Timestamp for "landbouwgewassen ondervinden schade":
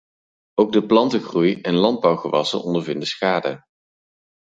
1.75-3.63